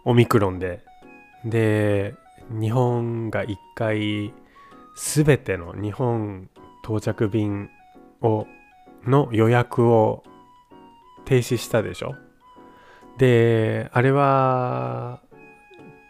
[0.04, 0.84] オミクロンで。
[1.44, 2.14] で
[2.50, 4.32] 日本が一回
[4.96, 6.48] 全ての日本
[6.82, 7.70] 到着便
[8.20, 8.46] を
[9.04, 10.24] の予約を
[11.24, 12.14] 停止したでしょ。
[13.18, 15.20] であれは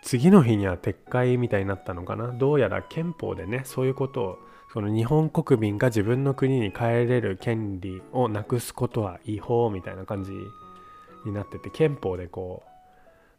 [0.02, 2.28] 次の日には撤回みたいになったのかな。
[2.28, 4.38] どうやら憲法でねそういうことを
[4.72, 10.32] その日本国民が自分の国に帰れる権利をなくすことは違法みたいな感じ
[11.26, 12.62] になってて憲法でこ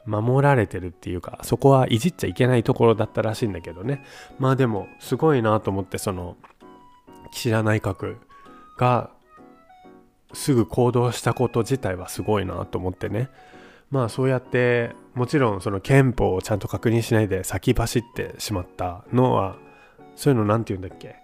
[0.05, 4.03] う守られてるっていうかそこはいじっちゃいけないところだったらしいんだけどね。
[4.39, 6.37] まあでもすごいなと思ってその
[7.31, 8.17] 岸田内閣
[8.77, 9.09] が
[10.33, 13.29] すぐ行動したこと自体はすごいなと思ってね。
[13.89, 19.57] まあそうやってもちろんその憲法をちゃんと確認しないで先走ってしまったのは
[20.15, 21.15] そういうの何て言うんだっけ？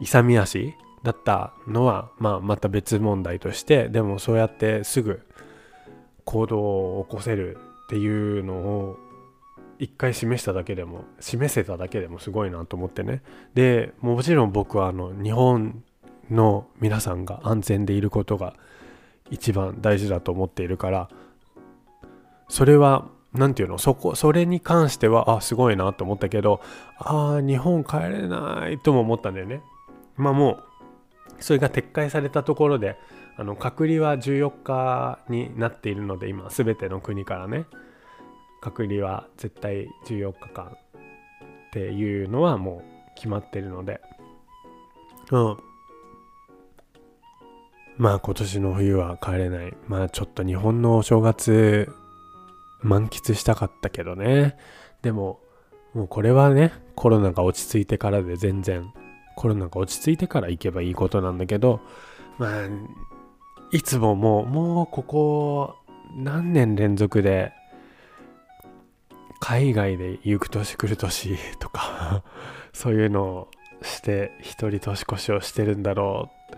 [0.00, 5.20] 勇み足だったのは、まあ、また別問題としてでもそうやってすぐ
[6.24, 6.60] 行動
[6.98, 8.98] を起こせるっていうのを
[9.78, 13.22] 一回示しただけでも示せただけでもすごいなと思ってね。
[13.54, 15.82] でもちろん僕はあの日本
[16.30, 18.54] の皆さんが安全でいることが
[19.30, 21.08] 一番大事だと思っているから
[22.48, 26.60] それは何て言うのそこそれに関してはあすごいなと思ったけど
[26.98, 29.60] ああ日本帰れないとも思ったんだよね。
[30.16, 30.62] まあもう
[31.40, 32.96] それが撤回されたところで
[33.36, 37.66] あの隔離は14日になっているので今全ての国からね。
[38.60, 40.68] 隔離は絶対14日間っ
[41.72, 44.00] ていうのはもう決まってるので。
[45.30, 45.56] うん。
[47.96, 49.74] まあ今年の冬は帰れない。
[49.86, 51.92] まあちょっと日本のお正月
[52.80, 54.56] 満喫したかったけどね。
[55.02, 55.40] でも
[55.92, 58.92] もうこれはねコロナが落ち着いてからで全然
[59.36, 61.80] コロナが落ち着いてから行けばいいことなんだけど
[62.38, 62.68] まあ
[63.74, 65.74] いつももうもうここ
[66.16, 67.52] 何年連続で
[69.40, 72.22] 海外で行く年来る年とか
[72.72, 73.48] そういうのを
[73.82, 76.56] して一人年越しをしてるんだろう。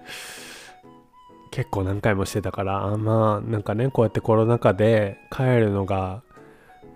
[1.52, 6.22] 結構何回もしてたからあまあなんかねこうやってコロナ禍で帰るのが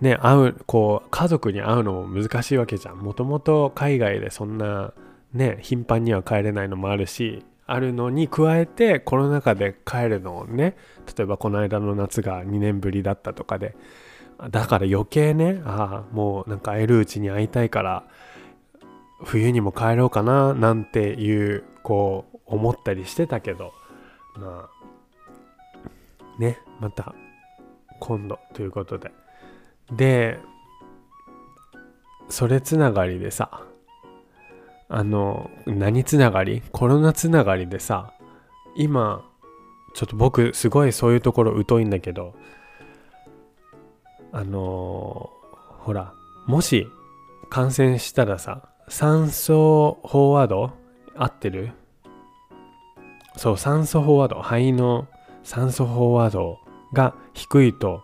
[0.01, 2.97] ね会うこう家族に会うのも難しいわけじゃん。
[2.99, 4.93] もともと海外でそんな
[5.33, 10.75] ね頻繁には帰れないのもあるしあるのに加えてコロナ禍で帰るのをね
[11.17, 13.75] 例えばこの間の夏が2年ぶりだったとかで
[14.49, 18.03] だから余計ねああもうなんか会えるうちに会いたいから
[19.23, 23.71] 冬にも帰ろうかななんていうこう思ったりしてたけど
[24.35, 27.15] まあねまた
[27.99, 29.11] 今度ということで。
[29.91, 30.39] で
[32.29, 33.61] それつながりでさ
[34.93, 36.61] あの何つながり？
[36.73, 38.13] コロナつながりでさ
[38.75, 39.25] 今
[39.93, 42.35] ちょっと僕すごいそういうところ疎いんだけど
[44.33, 45.29] あの
[45.79, 46.13] ほら
[46.45, 46.87] もし
[47.49, 50.71] 感染したらさ酸素飽和度
[51.15, 51.71] 合ってる？
[53.37, 55.07] そう酸素飽和度肺の
[55.43, 56.59] 酸素飽和度
[56.91, 58.03] が低いと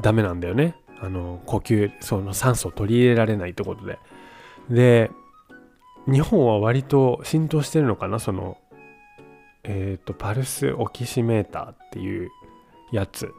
[0.00, 0.74] ダメなんだよね。
[1.02, 3.98] あの呼吸その酸素を取り入れられないってことで。
[4.70, 5.10] で
[6.06, 8.18] 日本は割と浸透してるのかな？
[8.18, 8.58] その
[9.62, 12.30] えっ、ー、とパルスオキシメーターっていう
[12.92, 13.32] やつ。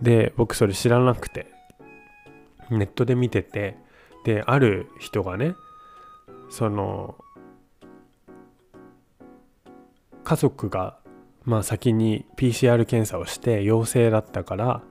[0.00, 1.52] で僕それ知らなくて。
[2.70, 3.76] ネットで見てて。
[4.24, 5.54] である人がね
[6.48, 7.16] その
[10.24, 10.96] 家族が
[11.44, 14.82] まあ先に PCR 検査をして陽性だったから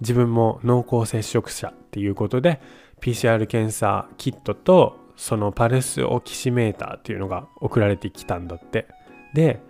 [0.00, 2.60] 自分も濃厚接触者っていうことで
[3.02, 8.86] PCR 検査キットとそのパルスオキシメーターっていうのが送られてきたんだって。
[9.34, 9.60] で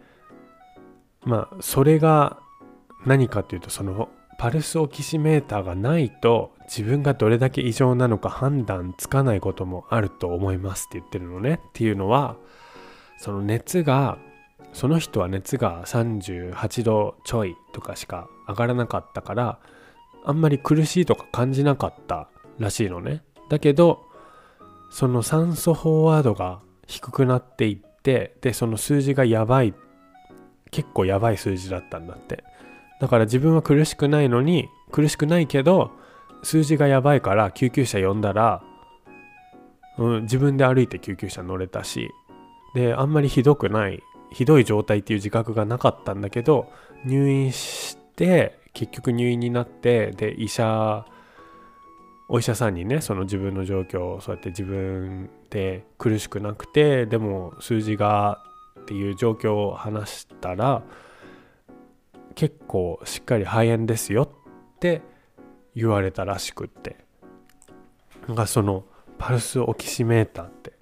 [1.24, 2.38] まあそれが
[3.06, 11.54] 何かっていうとそのパルスオキシメーターがないと自分がどれだけ異常なのか判断つかないこともあると思いますって言ってるのね。
[11.54, 12.37] っていうのは
[13.16, 14.18] その熱が
[14.74, 19.58] その人は熱が38度ちょいとかしか上がらなかったから
[20.24, 23.22] あんまり苦しいとか感じなかったらしいのね。
[23.48, 24.07] だけど
[24.90, 29.74] その酸素飽和度が低くなっていってでその数字がやばい。
[30.70, 32.44] 結構やばい数字だったんだって。
[33.01, 35.92] だから自分は苦しくないのに苦しくないけど
[36.42, 38.62] 数字がやばいから救急車呼んだら、
[39.98, 42.11] うん、自分で歩いて救急車乗れたし
[42.74, 46.70] であんまりひどくないひどい状態っていう自覚がなかったんだけど
[47.05, 51.07] 入院して結局入院になってで医者
[52.29, 58.45] お医者さんにねその自分の状況をそうやって自分で苦しくなくてでも数字が
[58.81, 60.83] っていう状況を話したら
[62.35, 65.01] 結構しっかり肺炎ですよって
[65.74, 66.97] 言われたらしくって
[68.26, 68.85] なんかその
[69.16, 70.72] パルスオキシメーターって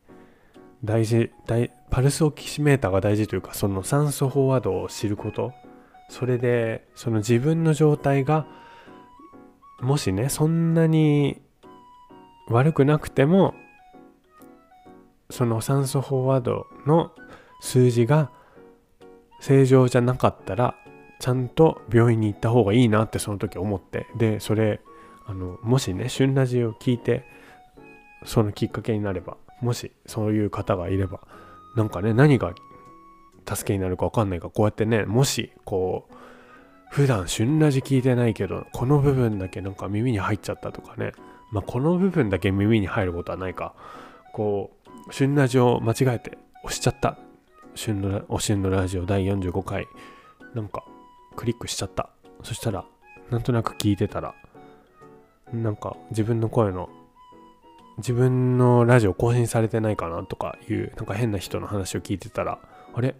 [0.84, 5.52] 大事大パルスオキシメーターが大事というかその酸素飽和度を知ること
[6.08, 8.46] それでその自分の状態が
[9.80, 11.40] もしねそんなに
[12.48, 13.54] 悪くなくても
[15.30, 17.12] その酸素飽和度の
[17.60, 18.30] 数字が
[19.40, 20.76] 正常じゃなかったら
[21.18, 24.06] ちゃんと病院に行った方がいいなってその時思って。
[24.16, 24.80] でそれ
[25.26, 27.24] あのもしね旬ラジオを聞いて
[28.24, 31.20] そのきっかけになればもしそういう方がいれば
[31.76, 32.54] なんかね何が
[33.48, 36.14] 助けになるか分かんないかこうやってねもしこう
[36.90, 41.12] 普段旬ラジ聞いてないけどこの部分だけなんか耳に入っちゃったとかね。
[41.50, 43.74] まあこの部分だけ耳に入ることはないか。
[44.32, 44.70] こ
[45.08, 47.18] う旬ラジを間違えて押しちゃった。
[47.74, 49.86] 旬のお旬のラジオ第45回。
[50.54, 50.84] なんか
[51.36, 52.08] クリックしちゃった。
[52.42, 52.84] そしたら
[53.30, 54.34] なんとなく聞いてたら
[55.52, 56.88] なんか自分の声の
[57.98, 62.58] 自分のラジオ更新されてないかなとかいうなんか変な人の話を聞いてたら
[62.94, 63.14] あれ？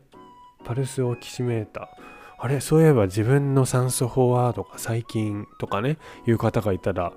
[0.64, 2.15] パルスオキシメーター。
[2.38, 7.12] あれそういえば自分の酸素飽和とか細菌とかねいう方がいたら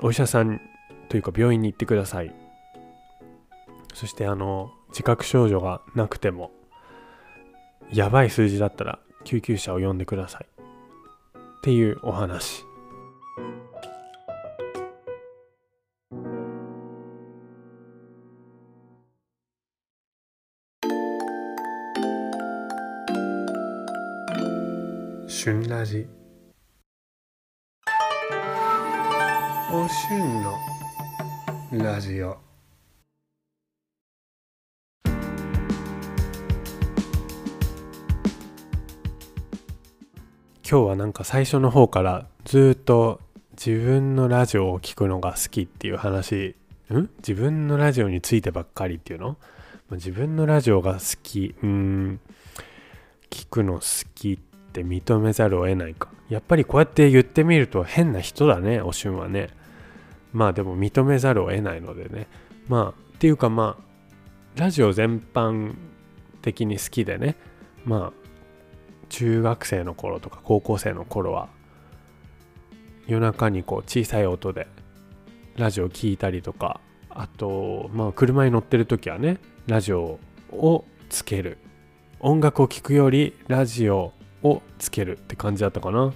[0.00, 0.60] お医者さん
[1.08, 2.34] というか病院に行ってください。
[3.92, 6.52] そしてあの自覚症状がなくても
[7.92, 10.46] やばい数字だったら救急車を呼んでください。
[11.58, 12.64] っていうお話。
[25.42, 26.06] 旬ラジ。
[29.72, 32.36] お旬のラジオ
[35.06, 35.12] 今
[40.62, 43.22] 日はなんか最初の方からずっと
[43.52, 46.54] 自分のラジオを聞くのが好きっていう話。
[46.92, 47.08] ん？
[47.26, 49.38] 自分のラジオについてばっかりっていうの？
[49.92, 51.54] 自分のラジオが好き。
[51.62, 52.20] うん。
[53.30, 56.08] 聞くの好きってって認めざるを得ないか。
[56.28, 59.48] やっぱりこうやって言ってみると変な人だねおしゅんはね。
[60.32, 62.28] まあでも認めざるを得ないのでね。
[62.68, 65.74] まあっていうかまあラジオ全般
[66.40, 67.36] 的に好きでね。
[67.84, 68.28] まあ
[69.08, 71.48] 中学生の頃とか高校生の頃は
[73.08, 74.68] 夜中にこう小さい音で
[75.56, 80.20] ラジオ聴いたりとかあとまあ車に乗ってる時はねラジオ
[80.52, 81.58] をつける。
[82.20, 84.12] 音楽を聴くよりラジオ
[84.42, 86.12] をつけるって感じだったかな。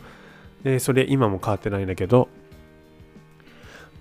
[0.63, 2.29] でそれ今も変わってないんだけど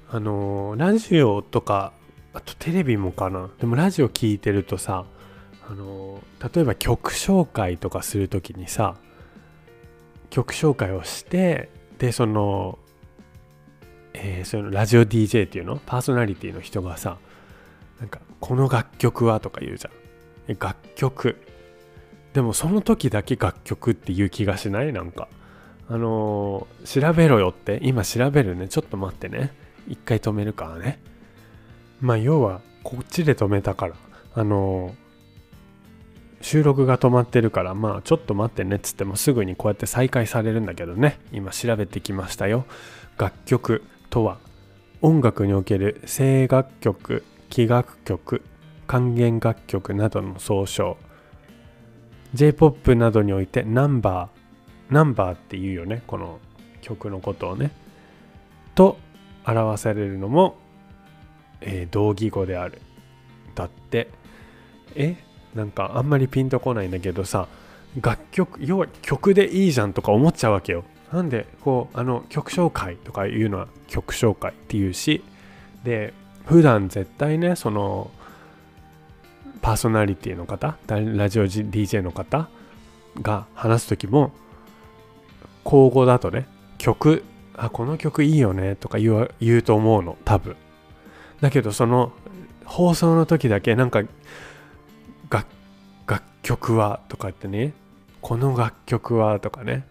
[0.10, 1.92] あのー、ラジオとか
[2.34, 3.50] あとテレビもかな。
[3.60, 5.06] でもラジオ聴いてるとさ
[5.70, 6.22] あの
[6.54, 8.96] 例えば曲紹介とかする時にさ
[10.30, 11.70] 曲紹介をして
[12.00, 12.80] でその,、
[14.14, 15.80] えー、そのラジオ DJ っていうの？
[15.86, 17.18] パーソナリティの人がさ
[18.00, 19.40] なんかこの楽曲は？
[19.40, 19.92] とか言うじゃ
[20.52, 20.58] ん。
[20.60, 21.38] 楽曲。
[22.34, 24.92] でもその時だけ楽曲っていう気がしない？
[24.92, 25.28] なんか。
[25.90, 27.80] あのー、調べろよって。
[27.84, 28.68] 今調べるね。
[28.68, 29.54] ちょっと待ってね。
[29.88, 31.00] 一回止めるからね。
[32.02, 33.94] まあ要はこっちで止めたから。
[34.36, 34.94] あのー
[36.42, 37.74] 収録が止まってるから。
[37.74, 38.76] まあちょっと待ってね。
[38.76, 41.20] っつってもすぐにこうやって再開されるんだけどね。
[41.32, 42.66] 今調べてきましたよ。
[43.18, 44.40] 楽曲とは
[45.02, 48.42] 音楽における声楽曲器楽曲
[48.88, 50.98] 管弦楽曲などの総称。
[52.34, 56.40] J-POP などにおいてナンバーナンバーっていうよねこの
[56.82, 57.72] 曲のことをね。
[58.76, 58.98] と
[59.46, 60.56] 表されるのも、
[61.62, 62.82] えー、同義語である。
[63.56, 64.10] だって
[64.96, 65.16] え
[65.56, 67.48] なんかあんまりピンとこないんだけどさ
[68.02, 70.84] 楽曲要は曲でいいじゃんとか思っちゃうわけよ。
[71.12, 75.24] なんでこうあの曲紹介とかいうのは曲紹介っていうし
[75.84, 76.14] で
[76.46, 78.10] 普段絶対ねその
[79.64, 82.50] パーソナリティの方ラジオ DJ の方
[83.22, 84.34] が話す時も
[85.64, 86.48] 口語だとね
[86.78, 87.24] 曲
[87.56, 90.58] あこの曲いいよねとか言う言うと思うの多分。
[91.40, 92.12] だけどその
[92.66, 94.04] 放送の時だけなんか
[95.30, 95.48] 楽
[96.42, 97.72] 曲はとか言ってね
[98.22, 99.86] この楽曲はとかね。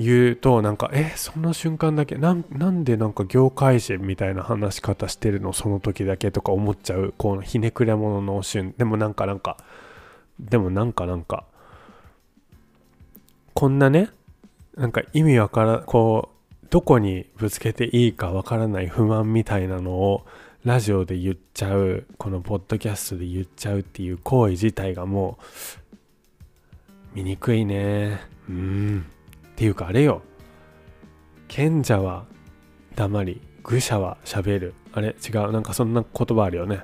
[0.00, 9.56] 言うとなんかえその瞬間だけなんでなんか業界人みたいな話し方してるのその時だけとか思っちゃうこのひねくれ者の瞬でもなんかなんか
[10.38, 11.44] でもなんかなんか
[13.54, 14.10] こんなね
[14.76, 16.30] なんか意味わからこ
[16.62, 20.24] うどこにぶつけていいかわからない不満みたいなのを
[20.64, 25.38] ラジオで言っちゃうこのポッドキャストで言っちゃうっていう行為自体がも
[27.14, 28.20] う見にくいね。
[28.48, 29.06] うん。
[29.58, 30.22] っていうかあれよ。
[31.48, 32.26] 賢者は
[32.94, 34.72] 黙り愚者はしゃべる。
[34.92, 35.08] あれ？
[35.08, 35.50] 違う。
[35.50, 36.80] なんかそんな言葉あるよね。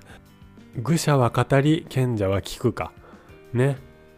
[0.83, 2.91] 愚者は語り賢者は聞くか。
[3.53, 3.77] ね？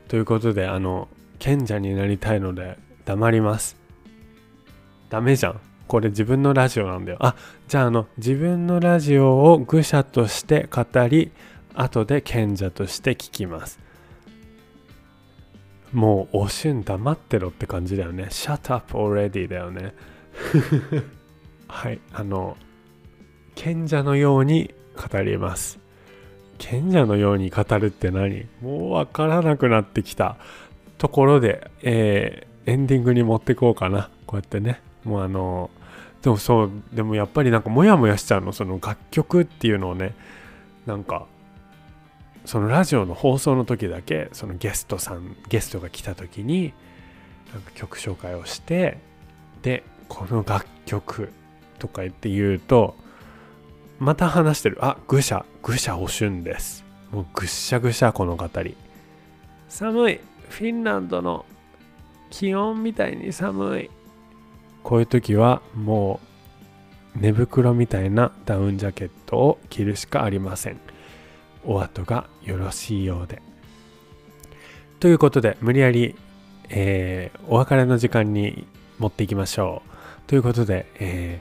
[0.08, 3.76] ということであの賢者になりたいので黙ります。
[5.10, 5.60] ダメじゃん。
[5.86, 7.18] これ自分のラジオなんだよ。
[7.20, 7.36] あ、
[7.68, 11.30] じゃああの、自分のラジオを愚者として語り、
[11.74, 13.78] 後で賢者として聞きます。
[15.96, 18.24] もうおしゅん黙ってろって感じだよね。
[18.24, 19.94] Shut up already だよね。
[21.68, 22.58] はいあの
[23.54, 25.78] 賢者のように語ります。
[26.58, 28.46] 賢者のように語るって何？
[28.60, 30.36] もうわからなくなってきた。
[30.98, 34.10] ところで、えー、エンディングに持ってこうかな。
[34.26, 34.82] こうやってね。
[35.02, 35.70] もうあの
[36.20, 38.52] でもそうでもやっぱりなんかモヤモヤしちゃうの。
[38.52, 40.14] その楽曲っていうのをね。
[40.84, 41.26] なんか
[42.46, 46.72] そのラジオの放送の時だけそのゲストさんゲストが来た時に
[47.52, 48.98] なんか曲紹介をして
[49.62, 51.32] でこの楽曲
[51.78, 52.94] とか言って言うと
[53.98, 54.78] また話してる。
[54.80, 56.84] あ愚者愚者おしゅんです。
[57.10, 58.76] もうぐっしゃぐしゃこの語り。
[59.68, 60.20] 寒い。
[60.48, 61.44] フィンランドの
[62.30, 63.90] 気温みたいに寒い。
[64.82, 66.20] こういう時はも
[67.16, 70.78] う寝袋みたいなダウンジャケットを着るしかありません。
[71.66, 73.42] お後がよろしいようで。
[75.00, 76.14] ということで無理やり、
[76.68, 78.66] えー、お別れの時間に
[78.98, 79.90] 持っていきましょう。
[80.28, 81.40] ということで、え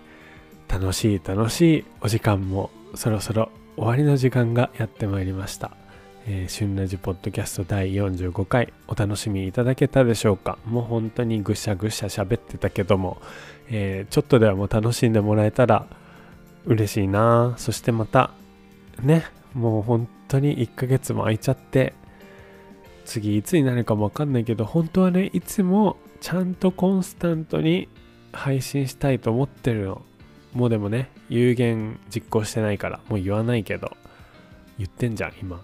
[0.68, 5.72] ー、楽しい楽しいお時間もそろそろ終わりの時間がやってまいりました。
[6.28, 10.58] えー、旬ラジポッドキャスト第45回お楽しみいただけたでしょうか？
[10.66, 13.22] もう本当にぐしゃぐしゃ喋ってたけども、
[13.70, 15.86] えー、ちょっとではもう楽しんでもらえたら
[16.66, 17.54] 嬉しいな。
[17.58, 18.32] そしてまた
[19.02, 19.24] ね
[19.54, 21.94] もう本当に1ヶ月も空いちゃって
[23.06, 27.88] 次いつになるかもわかんないけど本当はねいつもちゃんとコンスタントに
[28.34, 30.02] 配信したいと思ってるの。
[30.54, 33.92] もうでもね有言実行してないからもう言わないけど
[34.78, 35.62] 言ってんじゃん今。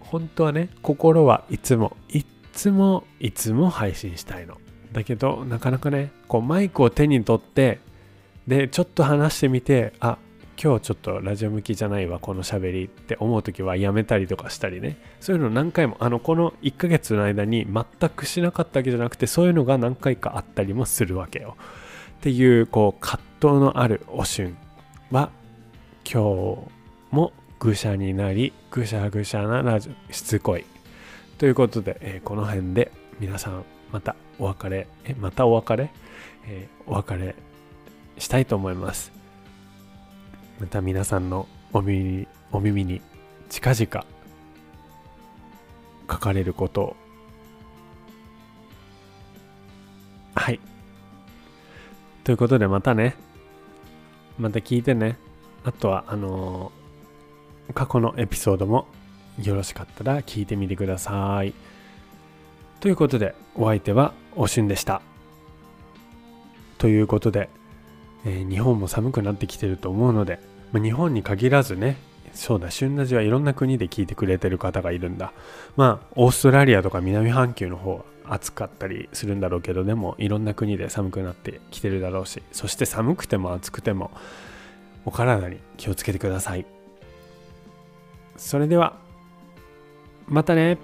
[0.00, 4.58] 本当はね心はいつもいつもいつも配信したいの。
[4.92, 7.78] だけどなかなかねこうマイクを手に取って
[8.46, 10.18] でちょっと話してみてあ
[10.60, 14.98] 今日ちょっとラジオ向きじゃないわこの喋りって思う時はやめたりとかしたりね。
[15.20, 21.56] そういうの何回もあのこの1ヶ月の間に全くしなかったわけじゃなくてそういうのが何回かあったりもするわけよ。
[22.18, 24.56] っていうこう葛藤のあるおしゅん
[25.12, 25.30] は
[26.04, 30.64] 今日も愚者になりぐしゃぐしゃなラジオしつこい。
[31.38, 32.90] ということで、えー、この辺で
[33.20, 35.90] 皆さんまたお別れえまたお別れ、
[36.48, 37.36] えー、お別れ
[38.18, 39.17] したいと思います。
[40.58, 43.00] また皆さんのお耳にお耳に
[43.48, 44.06] 近々
[46.10, 46.96] 書かれることを
[50.34, 50.60] はい
[52.24, 53.16] ということでまたね
[54.38, 55.18] また聞いてね
[55.64, 56.78] あとはあのー
[57.74, 58.86] 過去のエピソードも
[59.42, 61.54] よろしかったら聞いてみてください。
[62.80, 65.02] ということでお相手はおしゅんでした。
[66.78, 67.48] ということで、
[68.24, 70.40] えー、日本も寒くなってきてると思うので、
[70.72, 71.96] まあ、日本に限らずね
[72.34, 75.32] そうだ旬ラジはいろんな国で聞いてくれてる方がいるんだ
[75.76, 84.10] まあオーストラリアとか南半球の方は暑かったりするんだろうけどでもいろんな国で寒くなってきてるだろうしそして寒くても暑くても
[85.04, 86.66] お体に気をつけてください。
[88.38, 88.96] それでは
[90.28, 90.78] またね